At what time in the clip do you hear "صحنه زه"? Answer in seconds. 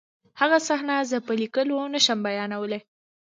0.67-1.17